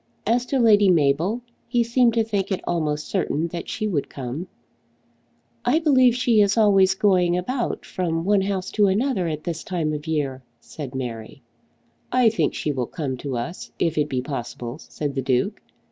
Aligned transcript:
As 0.25 0.47
to 0.47 0.57
Lady 0.57 0.89
Mabel, 0.89 1.41
he 1.67 1.83
seemed 1.83 2.15
to 2.15 2.23
think 2.23 2.51
it 2.51 2.61
almost 2.65 3.07
certain 3.07 3.49
that 3.49 3.69
she 3.69 3.87
would 3.87 4.09
come. 4.09 4.47
"I 5.63 5.77
believe 5.77 6.15
she 6.15 6.41
is 6.41 6.57
always 6.57 6.95
going 6.95 7.37
about 7.37 7.85
from 7.85 8.23
one 8.25 8.41
house 8.41 8.71
to 8.71 8.87
another 8.87 9.27
at 9.27 9.43
this 9.43 9.63
time 9.63 9.93
of 9.93 10.01
the 10.01 10.11
year," 10.11 10.41
said 10.59 10.95
Mary. 10.95 11.43
"I 12.11 12.29
think 12.31 12.55
she 12.55 12.71
will 12.71 12.87
come 12.87 13.15
to 13.17 13.37
us 13.37 13.71
if 13.77 13.95
it 13.95 14.09
be 14.09 14.23
possible," 14.23 14.79
said 14.79 15.13
the 15.13 15.21
Duke. 15.21 15.61